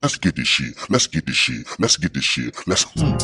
Let's 0.00 0.16
get 0.16 0.36
this 0.36 0.46
shit. 0.46 0.76
Let's 0.88 1.08
get 1.08 1.26
this 1.26 1.34
shit. 1.34 1.66
Let's 1.80 1.96
get 1.96 2.14
this 2.14 2.22
shit. 2.22 2.54
Let's 2.68 2.84
mm. 2.84 3.18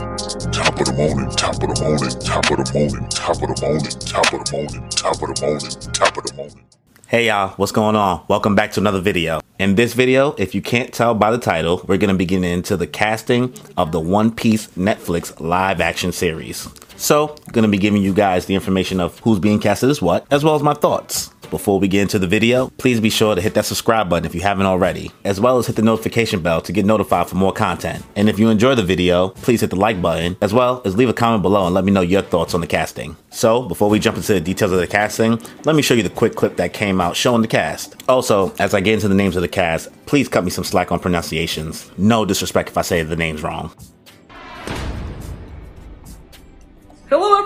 top 0.51 0.81
of 0.81 0.87
the 0.87 0.93
morning, 0.93 1.31
top 1.31 1.55
of 1.63 1.73
the 1.73 1.81
morning, 1.81 2.19
top 2.19 2.51
of 2.51 2.57
the 2.57 2.73
morning, 2.75 3.09
top 3.11 3.41
of 3.41 3.55
the 3.55 3.63
morning, 3.63 3.99
top 4.01 4.33
of 4.33 4.45
the 4.45 4.51
morning, 4.51 4.89
top 4.91 5.15
of 5.15 5.21
the 5.21 5.47
morning, 5.47 5.93
top 5.93 6.17
of 6.17 6.25
the 6.25 6.35
morning. 6.35 6.65
Hey 7.07 7.29
y'all, 7.29 7.51
what's 7.59 7.71
going 7.71 7.95
on? 7.95 8.25
Welcome 8.27 8.57
back 8.57 8.73
to 8.73 8.81
another 8.81 9.01
video. 9.01 9.41
In 9.61 9.77
this 9.77 9.95
video, 9.95 10.35
if 10.37 10.53
you 10.53 10.63
can't 10.63 10.93
tell 10.93 11.15
by 11.15 11.31
the 11.31 11.39
title, 11.39 11.81
we're 11.87 11.97
going 11.97 12.13
to 12.13 12.19
be 12.19 12.27
getting 12.27 12.51
into 12.51 12.77
the 12.77 12.89
casting 12.89 13.55
of 13.77 13.93
the 13.93 14.01
One 14.01 14.33
Piece 14.35 14.67
Netflix 14.71 15.39
live 15.39 15.81
action 15.81 16.11
series. 16.11 16.69
So, 16.97 17.37
going 17.53 17.63
to 17.63 17.69
be 17.69 17.79
giving 17.79 18.03
you 18.03 18.13
guys 18.13 18.47
the 18.47 18.57
information 18.57 18.99
of 18.99 19.21
who's 19.21 19.39
being 19.39 19.61
casted 19.61 19.91
as 19.91 20.03
what, 20.03 20.27
as 20.33 20.43
well 20.43 20.57
as 20.57 20.63
my 20.65 20.75
thoughts. 20.75 21.31
Before 21.51 21.79
we 21.79 21.89
get 21.89 22.03
into 22.03 22.19
the 22.19 22.27
video, 22.27 22.69
please 22.79 23.01
be 23.01 23.11
sure 23.11 23.35
to 23.35 23.41
hit 23.41 23.55
that 23.55 23.65
subscribe 23.65 24.09
button 24.09 24.25
if 24.25 24.35
you 24.35 24.41
haven't 24.41 24.67
already, 24.67 25.11
as 25.25 25.41
well 25.41 25.59
as 25.59 25.67
hit 25.67 25.77
the 25.77 25.83
notification 25.83 26.41
bell 26.41 26.61
to 26.63 26.73
get 26.73 26.85
notified 26.85 27.29
for 27.29 27.37
more 27.37 27.53
content. 27.53 28.05
And 28.17 28.29
if 28.29 28.39
you 28.39 28.49
enjoy 28.49 28.75
the 28.75 28.83
video, 28.83 29.29
please 29.29 29.61
hit 29.61 29.71
the 29.71 29.77
like 29.77 30.03
button, 30.03 30.37
as 30.41 30.53
well 30.53 30.83
as 30.85 30.97
leave 30.97 31.09
a 31.09 31.15
comment 31.15 31.43
below 31.43 31.67
and 31.67 31.75
let 31.75 31.85
me 31.85 31.93
know 31.93 32.01
your 32.01 32.23
thoughts 32.23 32.55
on 32.55 32.61
the 32.61 32.67
casting. 32.67 33.17
So, 33.31 33.63
before 33.63 33.89
we 33.89 33.99
jump 33.99 34.17
into 34.17 34.35
the 34.35 34.41
details 34.41 34.73
of 34.73 34.79
the 34.79 34.87
casting, 34.87 35.41
let 35.65 35.77
me 35.77 35.83
show 35.83 35.95
you 35.95 36.03
the 36.03 36.11
quick 36.11 36.35
clip 36.35 36.57
that 36.57 36.73
came 36.73 37.01
out 37.01 37.17
showing 37.17 37.43
the 37.43 37.49
cast. 37.49 37.97
Also, 38.09 38.55
as 38.59 38.75
I 38.75 38.81
get 38.81 38.95
into 38.95 39.09
the 39.09 39.15
names 39.15 39.37
of 39.37 39.43
the 39.43 39.49
cast, 39.49 39.89
please 40.07 40.29
cut 40.29 40.45
me 40.45 40.51
some 40.51 40.65
slack 40.65 40.93
on 40.93 41.01
pronunciations. 41.01 41.91
No 41.99 42.25
disrespect 42.25 42.69
if 42.69 42.79
I 42.79 42.83
say 42.83 43.03
the 43.03 43.17
names 43.17 43.43
wrong. 43.43 43.73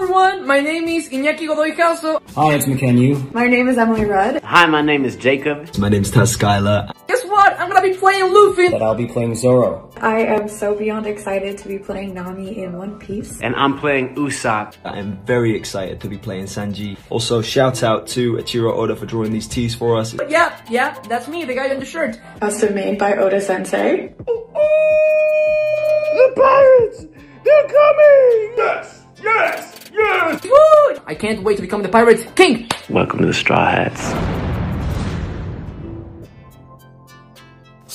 Everyone, 0.09 0.47
my 0.47 0.61
name 0.61 0.89
is 0.89 1.11
Iñaki 1.11 1.47
Godoy 1.47 1.77
Calso. 1.77 2.19
Hi, 2.35 2.55
it's 2.55 2.65
Mackenyu. 2.65 3.31
My 3.35 3.47
name 3.47 3.69
is 3.69 3.77
Emily 3.77 4.07
Rudd. 4.07 4.43
Hi, 4.43 4.65
my 4.65 4.81
name 4.81 5.05
is 5.05 5.17
Jacob. 5.17 5.77
My 5.77 5.91
name's 5.91 6.11
Taz 6.11 6.35
Skylar. 6.35 6.91
Guess 7.09 7.27
what? 7.27 7.61
I'm 7.61 7.69
gonna 7.69 7.83
be 7.83 7.93
playing 7.93 8.33
Luffy. 8.33 8.71
But 8.71 8.81
I'll 8.81 8.95
be 8.95 9.07
playing 9.07 9.35
Zoro. 9.35 9.91
I 9.99 10.21
am 10.21 10.49
so 10.49 10.75
beyond 10.75 11.07
excited 11.07 11.59
to 11.59 11.69
be 11.69 11.79
playing 11.79 12.15
Nami 12.15 12.57
in 12.57 12.79
One 12.79 12.99
Piece. 12.99 13.39
And 13.43 13.55
I'm 13.55 13.79
playing 13.79 14.15
Usopp. 14.15 14.77
I 14.83 14.97
am 14.99 15.19
very 15.27 15.55
excited 15.55 16.01
to 16.01 16.09
be 16.09 16.17
playing 16.17 16.47
Sanji. 16.47 16.97
Also, 17.11 17.43
shout 17.43 17.83
out 17.83 18.07
to 18.17 18.37
Eiichiro 18.37 18.73
Oda 18.73 18.97
for 18.97 19.05
drawing 19.05 19.33
these 19.33 19.47
tees 19.47 19.75
for 19.75 19.99
us. 19.99 20.15
Yeah, 20.27 20.59
yeah, 20.71 20.99
that's 21.11 21.29
me, 21.29 21.45
the 21.45 21.55
guy 21.55 21.67
in 21.67 21.81
the 21.81 21.85
shirt. 21.85 22.19
Custom 22.41 22.75
made 22.75 22.99
by 22.99 23.15
Oda 23.15 23.43
Sensei. 23.43 24.15
The 24.17 24.47
pirates! 26.35 27.05
They're 27.45 27.69
coming! 27.69 28.55
Yes! 28.57 29.05
Yes! 29.23 29.78
Yes! 30.09 30.43
Woo! 30.43 31.03
I 31.07 31.15
can't 31.15 31.43
wait 31.43 31.57
to 31.57 31.63
become 31.63 31.83
the 31.83 31.89
pirate 31.91 32.35
king. 32.35 32.67
Welcome 32.89 33.21
to 33.21 33.27
the 33.27 33.35
Straw 33.35 33.71
Hats. 33.71 34.48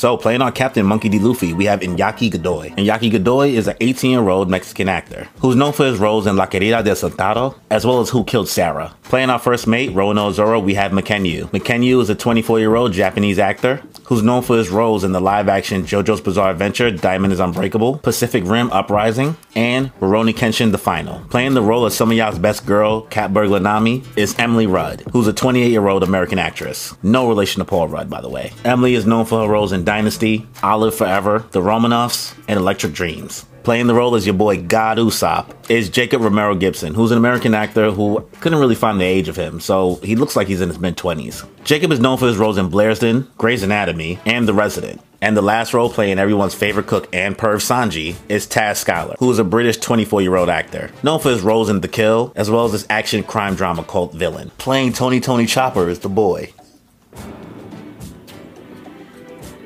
So, 0.04 0.18
playing 0.18 0.42
on 0.42 0.52
Captain 0.52 0.86
Monkey 0.86 1.08
D. 1.08 1.18
Luffy, 1.18 1.54
we 1.54 1.64
have 1.64 1.80
Iñaki 1.80 2.30
Godoy. 2.30 2.76
Iñaki 2.76 3.10
Godoy 3.10 3.54
is 3.54 3.70
an 3.70 3.78
18 3.80 4.12
year 4.12 4.28
old 4.28 4.50
Mexican 4.50 4.90
actor 4.90 5.30
who's 5.40 5.56
known 5.56 5.72
for 5.72 5.86
his 5.86 5.98
roles 5.98 6.28
in 6.28 6.36
La 6.36 6.46
Querida 6.46 6.84
del 6.84 6.98
Soldado, 6.98 7.56
as 7.70 7.86
well 7.86 8.02
as 8.02 8.10
Who 8.10 8.26
Killed 8.26 8.50
Sara. 8.50 8.94
Playing 9.04 9.30
our 9.30 9.40
first 9.40 9.66
mate, 9.66 9.92
Roronoa 9.92 10.34
Zoro, 10.34 10.60
we 10.60 10.74
have 10.74 10.92
Mackenyu. 10.92 11.46
Mackenyu 11.52 12.02
is 12.02 12.10
a 12.10 12.16
24 12.16 12.60
year 12.60 12.76
old 12.76 12.92
Japanese 12.92 13.40
actor 13.40 13.82
who's 14.06 14.24
known 14.24 14.42
for 14.42 14.58
his 14.58 14.70
roles 14.70 15.04
in 15.04 15.12
the 15.12 15.22
live 15.22 15.48
action 15.48 15.84
JoJo's 15.84 16.22
Bizarre 16.22 16.52
Adventure, 16.52 16.92
Diamond 16.92 17.32
is 17.32 17.40
Unbreakable, 17.40 18.00
Pacific 18.00 18.44
Rim 18.46 18.72
Uprising, 18.72 19.38
and 19.56 19.94
Rurouni 20.00 20.34
Kenshin 20.34 20.72
The 20.72 20.78
Final. 20.78 21.22
Playing 21.30 21.54
the 21.54 21.62
role 21.62 21.86
of 21.86 21.94
of 22.02 22.42
best 22.42 22.66
girl, 22.66 23.02
cat 23.04 23.34
burglar 23.34 23.60
Nami, 23.60 24.04
is 24.16 24.36
Emily 24.38 24.68
Rudd, 24.68 25.02
who's 25.14 25.28
a 25.28 25.34
28 25.34 25.72
year 25.72 25.88
old 25.88 26.04
American 26.04 26.40
actress. 26.40 26.96
No 27.02 27.28
relation 27.28 27.60
to 27.60 27.66
Paul 27.66 27.88
Rudd, 27.88 28.10
by 28.10 28.20
the 28.20 28.30
way. 28.30 28.52
Emily 28.66 28.96
is 28.96 29.06
known 29.06 29.26
for 29.26 29.42
her 29.42 29.48
roles 29.48 29.72
in 29.72 29.86
Dynasty, 29.94 30.48
Olive 30.64 30.96
Forever, 30.96 31.46
The 31.52 31.62
Romanovs, 31.62 32.34
and 32.48 32.58
Electric 32.58 32.94
Dreams. 32.94 33.46
Playing 33.62 33.86
the 33.86 33.94
role 33.94 34.16
as 34.16 34.26
your 34.26 34.34
boy 34.34 34.60
God 34.60 34.98
Usopp 34.98 35.70
is 35.70 35.88
Jacob 35.88 36.24
Romero 36.24 36.56
Gibson, 36.56 36.96
who's 36.96 37.12
an 37.12 37.20
American 37.20 37.54
actor 37.54 37.92
who 37.92 38.28
couldn't 38.40 38.58
really 38.58 38.74
find 38.74 39.00
the 39.00 39.06
age 39.06 39.28
of 39.28 39.36
him, 39.36 39.60
so 39.60 40.00
he 40.02 40.16
looks 40.16 40.36
like 40.36 40.48
he's 40.48 40.62
in 40.62 40.70
his 40.70 40.80
mid 40.80 40.98
20s. 40.98 41.48
Jacob 41.64 41.92
is 41.92 42.00
known 42.00 42.18
for 42.18 42.26
his 42.26 42.38
roles 42.38 42.58
in 42.58 42.72
Blairsden, 42.72 43.28
Grey's 43.38 43.62
Anatomy, 43.62 44.18
and 44.26 44.48
The 44.48 44.54
Resident. 44.56 45.00
And 45.22 45.38
the 45.38 45.44
last 45.44 45.76
role 45.76 45.92
playing 45.92 46.18
everyone's 46.18 46.56
favorite 46.56 46.88
cook 46.88 47.08
and 47.14 47.38
perv 47.38 47.58
Sanji 47.58 48.16
is 48.28 48.48
Taz 48.48 48.84
Skylar, 48.84 49.16
who 49.20 49.30
is 49.30 49.38
a 49.38 49.44
British 49.44 49.78
24 49.78 50.24
year 50.24 50.36
old 50.36 50.50
actor, 50.50 50.90
known 51.04 51.20
for 51.20 51.30
his 51.30 51.42
roles 51.44 51.70
in 51.70 51.82
The 51.82 51.88
Kill, 51.88 52.34
as 52.36 52.50
well 52.50 52.66
as 52.66 52.72
his 52.72 52.88
action 52.90 53.22
crime 53.22 53.54
drama 53.54 53.84
cult 53.84 54.16
Villain. 54.16 54.50
Playing 54.58 54.92
Tony 54.92 55.20
Tony 55.20 55.46
Chopper 55.46 55.88
is 55.88 56.00
the 56.00 56.10
boy. 56.10 56.52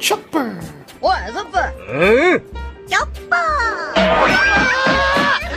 Chopper! 0.08 0.54
What 1.02 1.20
is 1.28 1.36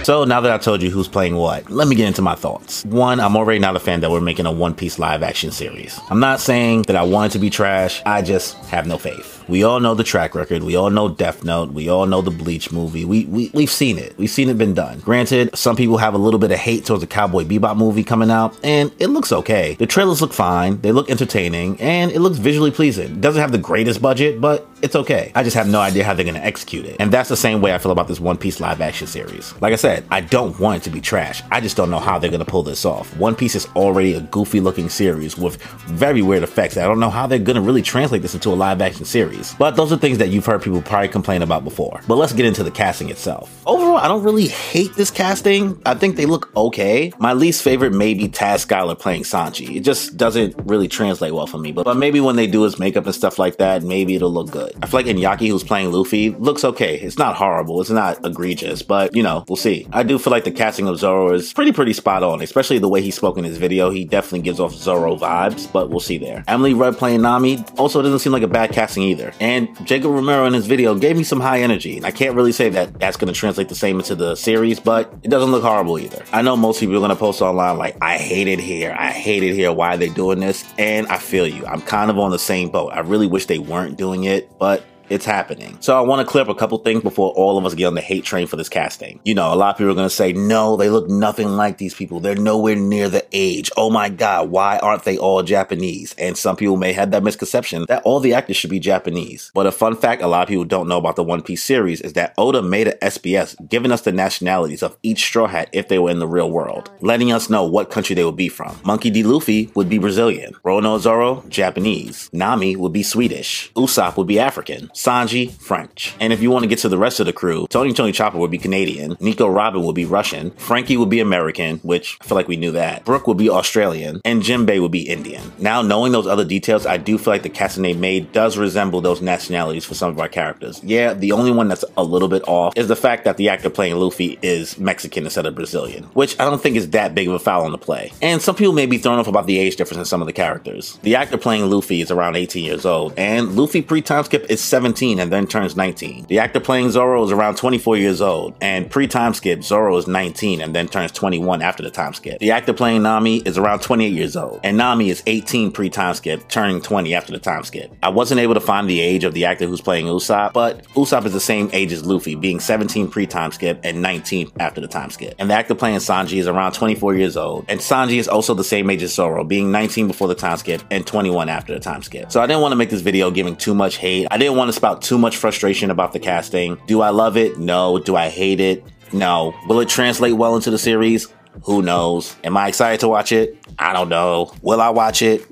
So 0.04 0.24
now 0.24 0.40
that 0.40 0.50
I 0.50 0.58
told 0.58 0.82
you 0.82 0.90
who's 0.90 1.06
playing 1.06 1.36
what, 1.36 1.70
let 1.70 1.86
me 1.86 1.94
get 1.94 2.08
into 2.08 2.20
my 2.20 2.34
thoughts. 2.34 2.84
One, 2.86 3.20
I'm 3.20 3.36
already 3.36 3.60
not 3.60 3.76
a 3.76 3.78
fan 3.78 4.00
that 4.00 4.10
we're 4.10 4.20
making 4.20 4.46
a 4.46 4.50
One 4.50 4.74
Piece 4.74 4.98
live 4.98 5.22
action 5.22 5.52
series. 5.52 6.00
I'm 6.10 6.18
not 6.18 6.40
saying 6.40 6.82
that 6.88 6.96
I 6.96 7.04
want 7.04 7.30
it 7.30 7.32
to 7.34 7.38
be 7.38 7.48
trash, 7.48 8.02
I 8.04 8.22
just 8.22 8.56
have 8.64 8.88
no 8.88 8.98
faith. 8.98 9.39
We 9.50 9.64
all 9.64 9.80
know 9.80 9.94
the 9.94 10.04
track 10.04 10.36
record, 10.36 10.62
we 10.62 10.76
all 10.76 10.90
know 10.90 11.08
Death 11.08 11.42
Note, 11.42 11.72
we 11.72 11.88
all 11.88 12.06
know 12.06 12.22
the 12.22 12.30
Bleach 12.30 12.70
movie. 12.70 13.04
We, 13.04 13.24
we 13.24 13.50
we've 13.52 13.68
seen 13.68 13.98
it. 13.98 14.16
We've 14.16 14.30
seen 14.30 14.48
it 14.48 14.56
been 14.56 14.74
done. 14.74 15.00
Granted, 15.00 15.58
some 15.58 15.74
people 15.74 15.96
have 15.96 16.14
a 16.14 16.18
little 16.18 16.38
bit 16.38 16.52
of 16.52 16.58
hate 16.58 16.84
towards 16.84 17.00
the 17.00 17.08
Cowboy 17.08 17.42
Bebop 17.42 17.76
movie 17.76 18.04
coming 18.04 18.30
out, 18.30 18.56
and 18.62 18.92
it 19.00 19.08
looks 19.08 19.32
okay. 19.32 19.74
The 19.74 19.88
trailers 19.88 20.22
look 20.22 20.32
fine, 20.32 20.80
they 20.82 20.92
look 20.92 21.10
entertaining, 21.10 21.80
and 21.80 22.12
it 22.12 22.20
looks 22.20 22.38
visually 22.38 22.70
pleasing. 22.70 23.06
It 23.06 23.20
doesn't 23.20 23.40
have 23.40 23.50
the 23.50 23.58
greatest 23.58 24.00
budget, 24.00 24.40
but 24.40 24.68
it's 24.82 24.94
okay. 24.94 25.32
I 25.34 25.42
just 25.42 25.56
have 25.56 25.68
no 25.68 25.80
idea 25.80 26.04
how 26.04 26.14
they're 26.14 26.24
gonna 26.24 26.38
execute 26.38 26.86
it. 26.86 26.96
And 27.00 27.10
that's 27.10 27.28
the 27.28 27.36
same 27.36 27.60
way 27.60 27.74
I 27.74 27.78
feel 27.78 27.90
about 27.90 28.06
this 28.06 28.20
One 28.20 28.36
Piece 28.36 28.60
live 28.60 28.80
action 28.80 29.08
series. 29.08 29.52
Like 29.60 29.72
I 29.72 29.76
said, 29.76 30.04
I 30.12 30.20
don't 30.20 30.58
want 30.60 30.76
it 30.76 30.84
to 30.84 30.90
be 30.90 31.00
trash. 31.00 31.42
I 31.50 31.60
just 31.60 31.76
don't 31.76 31.90
know 31.90 31.98
how 31.98 32.20
they're 32.20 32.30
gonna 32.30 32.44
pull 32.44 32.62
this 32.62 32.84
off. 32.84 33.16
One 33.16 33.34
Piece 33.34 33.56
is 33.56 33.66
already 33.74 34.14
a 34.14 34.20
goofy 34.20 34.60
looking 34.60 34.88
series 34.88 35.36
with 35.36 35.60
very 35.88 36.22
weird 36.22 36.44
effects. 36.44 36.76
I 36.76 36.84
don't 36.84 37.00
know 37.00 37.10
how 37.10 37.26
they're 37.26 37.40
gonna 37.40 37.60
really 37.60 37.82
translate 37.82 38.22
this 38.22 38.34
into 38.34 38.50
a 38.50 38.54
live 38.54 38.80
action 38.80 39.04
series. 39.04 39.39
But 39.58 39.76
those 39.76 39.92
are 39.92 39.96
things 39.96 40.18
that 40.18 40.28
you've 40.28 40.46
heard 40.46 40.62
people 40.62 40.82
probably 40.82 41.08
complain 41.08 41.42
about 41.42 41.64
before. 41.64 42.00
But 42.06 42.16
let's 42.16 42.32
get 42.32 42.46
into 42.46 42.62
the 42.62 42.70
casting 42.70 43.10
itself. 43.10 43.62
Overall, 43.66 43.96
I 43.96 44.08
don't 44.08 44.22
really 44.22 44.48
hate 44.48 44.94
this 44.94 45.10
casting. 45.10 45.80
I 45.86 45.94
think 45.94 46.16
they 46.16 46.26
look 46.26 46.54
okay. 46.56 47.12
My 47.18 47.32
least 47.32 47.62
favorite 47.62 47.92
may 47.92 48.14
be 48.14 48.28
Taz 48.28 48.66
Skylar 48.66 48.98
playing 48.98 49.22
Sanji. 49.22 49.76
It 49.76 49.80
just 49.80 50.16
doesn't 50.16 50.54
really 50.64 50.88
translate 50.88 51.32
well 51.32 51.46
for 51.46 51.58
me. 51.58 51.72
But, 51.72 51.84
but 51.84 51.96
maybe 51.96 52.20
when 52.20 52.36
they 52.36 52.46
do 52.46 52.62
his 52.62 52.78
makeup 52.78 53.06
and 53.06 53.14
stuff 53.14 53.38
like 53.38 53.56
that, 53.58 53.82
maybe 53.82 54.14
it'll 54.14 54.32
look 54.32 54.50
good. 54.50 54.72
I 54.82 54.86
feel 54.86 55.00
like 55.00 55.06
Iñaki, 55.06 55.48
who's 55.48 55.64
playing 55.64 55.92
Luffy, 55.92 56.30
looks 56.30 56.64
okay. 56.64 56.98
It's 56.98 57.18
not 57.18 57.36
horrible. 57.36 57.80
It's 57.80 57.90
not 57.90 58.24
egregious, 58.24 58.82
but 58.82 59.14
you 59.14 59.22
know, 59.22 59.44
we'll 59.48 59.56
see. 59.56 59.86
I 59.92 60.02
do 60.02 60.18
feel 60.18 60.30
like 60.30 60.44
the 60.44 60.50
casting 60.50 60.88
of 60.88 60.98
Zoro 60.98 61.32
is 61.32 61.52
pretty, 61.52 61.72
pretty 61.72 61.92
spot 61.92 62.22
on, 62.22 62.42
especially 62.42 62.78
the 62.78 62.88
way 62.88 63.00
he 63.00 63.10
spoke 63.10 63.38
in 63.38 63.44
his 63.44 63.58
video. 63.58 63.90
He 63.90 64.04
definitely 64.04 64.42
gives 64.42 64.60
off 64.60 64.72
Zoro 64.72 65.16
vibes, 65.16 65.70
but 65.70 65.90
we'll 65.90 66.00
see 66.00 66.18
there. 66.18 66.44
Emily 66.48 66.74
Rudd 66.74 66.96
playing 66.96 67.22
Nami 67.22 67.64
also 67.78 68.02
doesn't 68.02 68.18
seem 68.20 68.32
like 68.32 68.42
a 68.42 68.48
bad 68.48 68.72
casting 68.72 69.04
either. 69.04 69.29
And 69.40 69.68
Jacob 69.86 70.10
Romero 70.10 70.46
in 70.46 70.52
his 70.52 70.66
video 70.66 70.94
gave 70.94 71.16
me 71.16 71.22
some 71.22 71.40
high 71.40 71.60
energy, 71.60 71.96
and 71.96 72.06
I 72.06 72.10
can't 72.10 72.34
really 72.34 72.52
say 72.52 72.68
that 72.70 72.98
that's 72.98 73.16
going 73.16 73.32
to 73.32 73.38
translate 73.38 73.68
the 73.68 73.74
same 73.74 73.98
into 73.98 74.14
the 74.14 74.34
series, 74.34 74.80
but 74.80 75.12
it 75.22 75.28
doesn't 75.28 75.50
look 75.50 75.62
horrible 75.62 75.98
either. 75.98 76.24
I 76.32 76.42
know 76.42 76.56
most 76.56 76.80
people 76.80 76.96
are 76.96 76.98
going 76.98 77.10
to 77.10 77.16
post 77.16 77.42
online 77.42 77.78
like, 77.78 77.96
I 78.00 78.18
hate 78.18 78.48
it 78.48 78.58
here, 78.60 78.94
I 78.98 79.10
hate 79.10 79.42
it 79.42 79.54
here, 79.54 79.72
why 79.72 79.94
are 79.94 79.96
they 79.96 80.08
doing 80.08 80.40
this? 80.40 80.64
And 80.78 81.06
I 81.08 81.18
feel 81.18 81.46
you. 81.46 81.66
I'm 81.66 81.82
kind 81.82 82.10
of 82.10 82.18
on 82.18 82.30
the 82.30 82.38
same 82.38 82.70
boat. 82.70 82.88
I 82.88 83.00
really 83.00 83.26
wish 83.26 83.46
they 83.46 83.58
weren't 83.58 83.96
doing 83.96 84.24
it, 84.24 84.58
but 84.58 84.84
it's 85.10 85.24
happening. 85.24 85.76
So 85.80 85.96
I 85.96 86.00
want 86.00 86.26
to 86.26 86.30
clear 86.30 86.42
up 86.42 86.48
a 86.48 86.54
couple 86.54 86.78
things 86.78 87.02
before 87.02 87.32
all 87.32 87.58
of 87.58 87.66
us 87.66 87.74
get 87.74 87.86
on 87.86 87.94
the 87.94 88.00
hate 88.00 88.24
train 88.24 88.46
for 88.46 88.56
this 88.56 88.68
casting. 88.68 89.20
You 89.24 89.34
know, 89.34 89.52
a 89.52 89.56
lot 89.56 89.70
of 89.70 89.76
people 89.76 89.90
are 89.90 89.94
going 89.94 90.08
to 90.08 90.14
say, 90.14 90.32
no, 90.32 90.76
they 90.76 90.88
look 90.88 91.08
nothing 91.08 91.48
like 91.48 91.78
these 91.78 91.94
people. 91.94 92.20
They're 92.20 92.36
nowhere 92.36 92.76
near 92.76 93.08
the 93.08 93.26
age. 93.32 93.70
Oh 93.76 93.90
my 93.90 94.08
God, 94.08 94.50
why 94.50 94.78
aren't 94.78 95.04
they 95.04 95.18
all 95.18 95.42
Japanese? 95.42 96.14
And 96.16 96.38
some 96.38 96.56
people 96.56 96.76
may 96.76 96.92
have 96.92 97.10
that 97.10 97.24
misconception 97.24 97.84
that 97.88 98.02
all 98.04 98.20
the 98.20 98.34
actors 98.34 98.56
should 98.56 98.70
be 98.70 98.78
Japanese. 98.78 99.50
But 99.52 99.66
a 99.66 99.72
fun 99.72 99.96
fact 99.96 100.22
a 100.22 100.28
lot 100.28 100.42
of 100.42 100.48
people 100.48 100.64
don't 100.64 100.88
know 100.88 100.98
about 100.98 101.16
the 101.16 101.24
One 101.24 101.42
Piece 101.42 101.64
series 101.64 102.00
is 102.00 102.12
that 102.12 102.32
Oda 102.38 102.62
made 102.62 102.88
an 102.88 102.98
SBS 103.02 103.56
giving 103.68 103.90
us 103.90 104.02
the 104.02 104.12
nationalities 104.12 104.82
of 104.82 104.96
each 105.02 105.24
Straw 105.24 105.48
Hat 105.48 105.68
if 105.72 105.88
they 105.88 105.98
were 105.98 106.10
in 106.10 106.20
the 106.20 106.28
real 106.28 106.50
world, 106.50 106.90
letting 107.00 107.32
us 107.32 107.50
know 107.50 107.64
what 107.64 107.90
country 107.90 108.14
they 108.14 108.24
would 108.24 108.36
be 108.36 108.48
from. 108.48 108.78
Monkey 108.84 109.10
D. 109.10 109.24
Luffy 109.24 109.70
would 109.74 109.88
be 109.88 109.98
Brazilian. 109.98 110.54
Roronoa 110.64 111.00
Zoro, 111.00 111.44
Japanese. 111.48 112.30
Nami 112.32 112.76
would 112.76 112.92
be 112.92 113.02
Swedish. 113.02 113.72
Usopp 113.74 114.16
would 114.16 114.26
be 114.28 114.38
African. 114.38 114.90
Sanji, 115.00 115.50
French. 115.50 116.14
And 116.20 116.30
if 116.30 116.42
you 116.42 116.50
want 116.50 116.64
to 116.64 116.68
get 116.68 116.80
to 116.80 116.88
the 116.90 116.98
rest 116.98 117.20
of 117.20 117.26
the 117.26 117.32
crew, 117.32 117.66
Tony 117.70 117.94
Tony 117.94 118.12
Chopper 118.12 118.36
would 118.36 118.50
be 118.50 118.58
Canadian, 118.58 119.16
Nico 119.18 119.48
Robin 119.48 119.82
would 119.82 119.94
be 119.94 120.04
Russian, 120.04 120.50
Franky 120.50 120.98
would 120.98 121.08
be 121.08 121.20
American, 121.20 121.78
which 121.78 122.18
I 122.20 122.24
feel 122.26 122.36
like 122.36 122.48
we 122.48 122.58
knew 122.58 122.72
that, 122.72 123.06
Brook 123.06 123.26
would 123.26 123.38
be 123.38 123.48
Australian, 123.48 124.20
and 124.26 124.42
Jinbei 124.42 124.78
would 124.78 124.92
be 124.92 125.08
Indian. 125.08 125.52
Now, 125.58 125.80
knowing 125.80 126.12
those 126.12 126.26
other 126.26 126.44
details, 126.44 126.84
I 126.84 126.98
do 126.98 127.16
feel 127.16 127.32
like 127.32 127.44
the 127.44 127.48
casting 127.48 127.82
they 127.82 127.94
made 127.94 128.30
does 128.32 128.58
resemble 128.58 129.00
those 129.00 129.22
nationalities 129.22 129.86
for 129.86 129.94
some 129.94 130.10
of 130.10 130.20
our 130.20 130.28
characters. 130.28 130.82
Yeah, 130.84 131.14
the 131.14 131.32
only 131.32 131.50
one 131.50 131.68
that's 131.68 131.84
a 131.96 132.04
little 132.04 132.28
bit 132.28 132.46
off 132.46 132.76
is 132.76 132.88
the 132.88 132.94
fact 132.96 133.24
that 133.24 133.38
the 133.38 133.48
actor 133.48 133.70
playing 133.70 133.96
Luffy 133.96 134.38
is 134.42 134.78
Mexican 134.78 135.24
instead 135.24 135.46
of 135.46 135.54
Brazilian, 135.54 136.04
which 136.12 136.38
I 136.38 136.44
don't 136.44 136.60
think 136.60 136.76
is 136.76 136.90
that 136.90 137.14
big 137.14 137.26
of 137.26 137.32
a 137.32 137.38
foul 137.38 137.64
on 137.64 137.72
the 137.72 137.78
play. 137.78 138.12
And 138.20 138.42
some 138.42 138.54
people 138.54 138.74
may 138.74 138.84
be 138.84 138.98
thrown 138.98 139.18
off 139.18 139.28
about 139.28 139.46
the 139.46 139.58
age 139.58 139.76
difference 139.76 139.98
in 140.00 140.04
some 140.04 140.20
of 140.20 140.26
the 140.26 140.34
characters. 140.34 140.98
The 141.04 141.16
actor 141.16 141.38
playing 141.38 141.70
Luffy 141.70 142.02
is 142.02 142.10
around 142.10 142.36
18 142.36 142.62
years 142.62 142.84
old, 142.84 143.14
and 143.16 143.56
Luffy 143.56 143.80
pre 143.80 144.02
time 144.02 144.24
skip 144.24 144.44
is 144.50 144.60
17 144.60 144.89
17 144.90 145.20
and 145.20 145.30
then 145.30 145.46
turns 145.46 145.76
19. 145.76 146.26
The 146.26 146.40
actor 146.40 146.58
playing 146.58 146.90
Zoro 146.90 147.22
is 147.22 147.30
around 147.30 147.56
24 147.56 147.96
years 147.96 148.20
old, 148.20 148.54
and 148.60 148.90
pre 148.90 149.06
time 149.06 149.34
skip, 149.34 149.62
Zoro 149.62 149.96
is 149.96 150.08
19 150.08 150.60
and 150.60 150.74
then 150.74 150.88
turns 150.88 151.12
21 151.12 151.62
after 151.62 151.84
the 151.84 151.90
time 151.92 152.12
skip. 152.12 152.40
The 152.40 152.50
actor 152.50 152.72
playing 152.72 153.02
Nami 153.02 153.38
is 153.38 153.56
around 153.56 153.82
28 153.82 154.12
years 154.12 154.36
old, 154.36 154.58
and 154.64 154.76
Nami 154.76 155.10
is 155.10 155.22
18 155.26 155.70
pre 155.70 155.90
time 155.90 156.14
skip, 156.14 156.48
turning 156.48 156.80
20 156.80 157.14
after 157.14 157.32
the 157.32 157.38
time 157.38 157.62
skip. 157.62 157.94
I 158.02 158.08
wasn't 158.08 158.40
able 158.40 158.54
to 158.54 158.60
find 158.60 158.90
the 158.90 159.00
age 159.00 159.22
of 159.22 159.32
the 159.32 159.44
actor 159.44 159.66
who's 159.66 159.80
playing 159.80 160.06
Usopp, 160.06 160.52
but 160.52 160.84
Usopp 160.94 161.24
is 161.24 161.32
the 161.32 161.40
same 161.40 161.70
age 161.72 161.92
as 161.92 162.04
Luffy, 162.04 162.34
being 162.34 162.58
17 162.58 163.08
pre 163.08 163.28
time 163.28 163.52
skip 163.52 163.78
and 163.84 164.02
19 164.02 164.50
after 164.58 164.80
the 164.80 164.88
time 164.88 165.10
skip. 165.10 165.36
And 165.38 165.48
the 165.48 165.54
actor 165.54 165.76
playing 165.76 165.98
Sanji 165.98 166.38
is 166.38 166.48
around 166.48 166.72
24 166.72 167.14
years 167.14 167.36
old, 167.36 167.64
and 167.68 167.78
Sanji 167.78 168.18
is 168.18 168.26
also 168.26 168.54
the 168.54 168.64
same 168.64 168.90
age 168.90 169.04
as 169.04 169.14
Zoro, 169.14 169.44
being 169.44 169.70
19 169.70 170.08
before 170.08 170.26
the 170.26 170.34
time 170.34 170.56
skip 170.56 170.82
and 170.90 171.06
21 171.06 171.48
after 171.48 171.74
the 171.74 171.80
time 171.80 172.02
skip. 172.02 172.32
So 172.32 172.40
I 172.40 172.48
didn't 172.48 172.62
want 172.62 172.72
to 172.72 172.76
make 172.76 172.90
this 172.90 173.02
video 173.02 173.30
giving 173.30 173.54
too 173.54 173.74
much 173.74 173.98
hate. 173.98 174.26
I 174.32 174.36
didn't 174.36 174.56
want 174.56 174.68
to 174.68 174.79
spout 174.80 175.02
too 175.02 175.18
much 175.18 175.36
frustration 175.36 175.90
about 175.90 176.14
the 176.14 176.18
casting. 176.18 176.78
Do 176.86 177.02
I 177.02 177.10
love 177.10 177.36
it? 177.36 177.58
No. 177.58 177.98
Do 177.98 178.16
I 178.16 178.30
hate 178.30 178.60
it? 178.60 178.82
No. 179.12 179.54
Will 179.68 179.78
it 179.80 179.90
translate 179.90 180.32
well 180.32 180.56
into 180.56 180.70
the 180.70 180.78
series? 180.78 181.28
Who 181.64 181.82
knows? 181.82 182.34
Am 182.44 182.56
I 182.56 182.68
excited 182.68 183.00
to 183.00 183.08
watch 183.08 183.30
it? 183.30 183.58
I 183.78 183.92
don't 183.92 184.08
know. 184.08 184.54
Will 184.62 184.80
I 184.80 184.88
watch 184.88 185.20
it? 185.20 185.46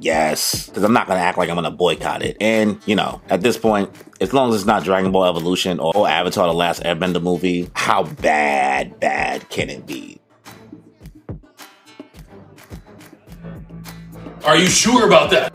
Yes. 0.00 0.68
Because 0.68 0.82
I'm 0.82 0.92
not 0.92 1.06
going 1.06 1.18
to 1.18 1.24
act 1.24 1.38
like 1.38 1.48
I'm 1.48 1.54
going 1.54 1.64
to 1.64 1.70
boycott 1.70 2.22
it. 2.22 2.36
And, 2.42 2.78
you 2.84 2.94
know, 2.94 3.22
at 3.30 3.40
this 3.40 3.56
point, 3.56 3.88
as 4.20 4.34
long 4.34 4.50
as 4.50 4.56
it's 4.56 4.66
not 4.66 4.84
Dragon 4.84 5.10
Ball 5.12 5.24
Evolution 5.24 5.80
or, 5.80 5.96
or 5.96 6.06
Avatar 6.06 6.46
The 6.46 6.52
Last 6.52 6.82
Airbender 6.82 7.22
movie, 7.22 7.70
how 7.72 8.02
bad, 8.02 9.00
bad 9.00 9.48
can 9.48 9.70
it 9.70 9.86
be? 9.86 10.20
Are 14.44 14.58
you 14.58 14.66
sure 14.66 15.06
about 15.06 15.30
that? 15.30 15.54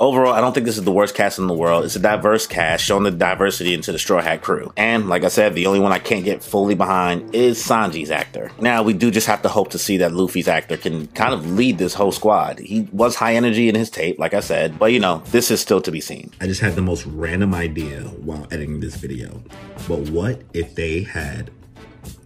Overall, 0.00 0.32
I 0.32 0.40
don't 0.40 0.52
think 0.52 0.64
this 0.64 0.78
is 0.78 0.84
the 0.84 0.92
worst 0.92 1.16
cast 1.16 1.40
in 1.40 1.48
the 1.48 1.54
world. 1.54 1.84
It's 1.84 1.96
a 1.96 2.00
diverse 2.00 2.46
cast, 2.46 2.84
showing 2.84 3.02
the 3.02 3.10
diversity 3.10 3.74
into 3.74 3.90
the 3.90 3.98
Straw 3.98 4.20
Hat 4.20 4.42
crew. 4.42 4.72
And 4.76 5.08
like 5.08 5.24
I 5.24 5.28
said, 5.28 5.54
the 5.54 5.66
only 5.66 5.80
one 5.80 5.90
I 5.90 5.98
can't 5.98 6.24
get 6.24 6.42
fully 6.42 6.76
behind 6.76 7.34
is 7.34 7.58
Sanji's 7.58 8.12
actor. 8.12 8.52
Now, 8.60 8.84
we 8.84 8.92
do 8.92 9.10
just 9.10 9.26
have 9.26 9.42
to 9.42 9.48
hope 9.48 9.70
to 9.70 9.78
see 9.78 9.96
that 9.96 10.12
Luffy's 10.12 10.46
actor 10.46 10.76
can 10.76 11.08
kind 11.08 11.34
of 11.34 11.50
lead 11.50 11.78
this 11.78 11.94
whole 11.94 12.12
squad. 12.12 12.60
He 12.60 12.82
was 12.92 13.16
high 13.16 13.34
energy 13.34 13.68
in 13.68 13.74
his 13.74 13.90
tape, 13.90 14.20
like 14.20 14.34
I 14.34 14.40
said, 14.40 14.78
but 14.78 14.92
you 14.92 15.00
know, 15.00 15.22
this 15.26 15.50
is 15.50 15.60
still 15.60 15.80
to 15.80 15.90
be 15.90 16.00
seen. 16.00 16.32
I 16.40 16.46
just 16.46 16.60
had 16.60 16.76
the 16.76 16.82
most 16.82 17.04
random 17.06 17.52
idea 17.52 18.02
while 18.02 18.46
editing 18.52 18.78
this 18.78 18.94
video. 18.94 19.42
But 19.88 20.10
what 20.10 20.42
if 20.54 20.76
they 20.76 21.02
had 21.02 21.50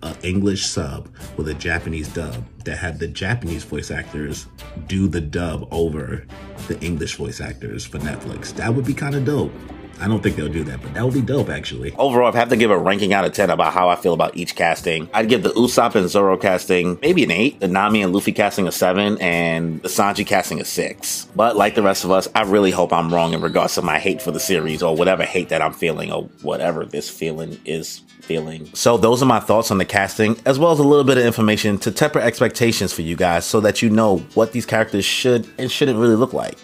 an 0.03 0.17
English 0.23 0.67
sub 0.67 1.09
with 1.37 1.49
a 1.49 1.55
Japanese 1.55 2.09
dub 2.09 2.45
that 2.65 2.79
had 2.79 2.99
the 2.99 3.09
Japanese 3.09 3.65
voice 3.65 3.91
actors 3.91 4.47
do 4.87 5.09
the 5.09 5.21
dub 5.21 5.69
over 5.71 6.27
the 6.69 6.79
English 6.81 7.17
voice 7.17 7.41
actors 7.41 7.85
for 7.85 7.99
Netflix. 7.99 8.53
That 8.55 8.75
would 8.75 8.85
be 8.85 8.95
kind 8.95 9.15
of 9.15 9.25
dope. 9.25 9.53
I 10.01 10.09
don't 10.09 10.23
think 10.23 10.37
they'll 10.37 10.49
do 10.49 10.65
that, 10.65 10.83
but 10.83 10.95
that 10.95 11.05
would 11.05 11.15
be 11.15 11.21
dope 11.21 11.49
actually. 11.49 11.93
Overall, 11.93 12.33
I 12.33 12.39
have 12.39 12.49
to 12.49 12.57
give 12.57 12.71
a 12.71 12.79
ranking 12.79 13.13
out 13.13 13.25
of 13.25 13.33
10 13.33 13.51
about 13.51 13.73
how 13.73 13.89
I 13.89 13.97
feel 13.97 14.15
about 14.15 14.37
each 14.37 14.57
casting, 14.57 15.09
I'd 15.15 15.29
give 15.29 15.43
the 15.43 15.51
Usopp 15.51 15.95
and 15.95 16.09
Zoro 16.09 16.37
casting 16.37 16.99
maybe 17.03 17.25
an 17.25 17.31
8, 17.31 17.61
the 17.61 17.69
Nami 17.69 18.03
and 18.03 18.13
Luffy 18.13 18.33
casting 18.33 18.67
a 18.67 18.73
7, 18.73 19.19
and 19.21 19.83
the 19.83 19.89
Sanji 19.89 20.27
casting 20.27 20.61
a 20.61 20.65
6. 20.65 21.29
But 21.37 21.57
like 21.57 21.75
the 21.75 21.83
rest 21.83 22.05
of 22.05 22.11
us, 22.11 22.29
I 22.35 22.43
really 22.43 22.71
hope 22.71 22.93
I'm 22.93 23.13
wrong 23.13 23.35
in 23.35 23.41
regards 23.41 23.75
to 23.75 23.83
my 23.83 23.99
hate 23.99 24.23
for 24.23 24.31
the 24.31 24.41
series 24.41 24.83
or 24.83 24.97
whatever 24.97 25.25
hate 25.25 25.49
that 25.51 25.63
I'm 25.63 25.73
feeling 25.73 26.13
or 26.13 26.25
whatever 26.43 26.85
this 26.85 27.09
feeling 27.09 27.61
is 27.65 28.03
feeling. 28.21 28.71
So 28.75 28.97
those 28.97 29.23
are 29.23 29.27
my 29.27 29.41
thoughts 29.41 29.71
on 29.71 29.79
the 29.79 29.85
casting, 29.85 30.37
as 30.47 30.59
well 30.59 30.73
as 30.73 30.79
a 30.79 30.85
little 30.85 31.05
bit 31.05 31.19
of 31.19 31.25
information 31.25 31.79
to 31.79 31.91
temper 31.91 32.21
expectations 32.21 32.93
for 32.93 33.03
you 33.03 33.17
guys 33.17 33.45
so 33.45 33.61
that 33.61 33.83
you 33.83 33.91
know 33.91 34.19
what 34.35 34.53
these 34.53 34.67
characters 34.67 35.05
should 35.05 35.49
and 35.59 35.71
shouldn't 35.71 35.99
really 35.99 36.17
look 36.17 36.33
like. 36.33 36.59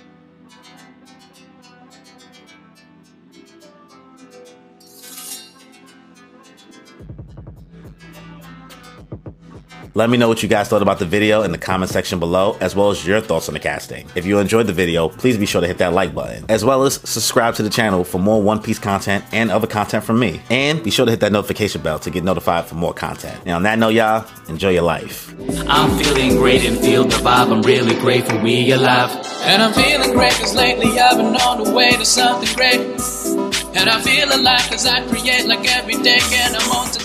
Let 9.98 10.10
me 10.10 10.16
know 10.16 10.28
what 10.28 10.44
you 10.44 10.48
guys 10.48 10.68
thought 10.68 10.80
about 10.80 11.00
the 11.00 11.06
video 11.06 11.42
in 11.42 11.50
the 11.50 11.58
comment 11.58 11.90
section 11.90 12.20
below, 12.20 12.56
as 12.60 12.76
well 12.76 12.90
as 12.90 13.04
your 13.04 13.20
thoughts 13.20 13.48
on 13.48 13.54
the 13.54 13.58
casting. 13.58 14.08
If 14.14 14.26
you 14.26 14.38
enjoyed 14.38 14.68
the 14.68 14.72
video, 14.72 15.08
please 15.08 15.36
be 15.36 15.44
sure 15.44 15.60
to 15.60 15.66
hit 15.66 15.78
that 15.78 15.92
like 15.92 16.14
button, 16.14 16.44
as 16.48 16.64
well 16.64 16.84
as 16.84 17.00
subscribe 17.02 17.56
to 17.56 17.64
the 17.64 17.68
channel 17.68 18.04
for 18.04 18.18
more 18.18 18.40
One 18.40 18.62
Piece 18.62 18.78
content 18.78 19.24
and 19.32 19.50
other 19.50 19.66
content 19.66 20.04
from 20.04 20.20
me. 20.20 20.40
And 20.50 20.84
be 20.84 20.92
sure 20.92 21.04
to 21.04 21.10
hit 21.10 21.18
that 21.18 21.32
notification 21.32 21.82
bell 21.82 21.98
to 21.98 22.10
get 22.10 22.22
notified 22.22 22.66
for 22.66 22.76
more 22.76 22.94
content. 22.94 23.44
Now, 23.44 23.56
on 23.56 23.64
that 23.64 23.76
note, 23.80 23.88
y'all, 23.88 24.24
enjoy 24.48 24.70
your 24.70 24.84
life. 24.84 25.34
I'm 25.66 25.90
feeling 25.98 26.36
great 26.36 26.64
and 26.64 26.78
feel 26.78 27.02
the 27.02 27.16
vibe. 27.16 27.50
I'm 27.50 27.62
really 27.62 27.98
grateful 27.98 28.38
we 28.38 28.70
alive. 28.70 29.10
And 29.42 29.60
I'm 29.60 29.72
feeling 29.72 30.12
great 30.12 30.32
cause 30.34 30.54
lately 30.54 30.96
I've 30.96 31.16
been 31.16 31.34
on 31.34 31.64
the 31.64 31.72
way 31.72 31.90
to 31.90 32.04
something 32.04 32.54
great. 32.54 32.78
And 33.76 33.90
I 33.90 34.00
feel 34.00 34.28
alive 34.32 34.62
cause 34.70 34.86
I 34.86 35.04
create 35.08 35.46
like 35.46 35.68
every 35.68 36.00
day 36.04 36.20
and 36.34 36.54
I'm 36.54 36.70
on 36.70 36.86
to 36.92 36.98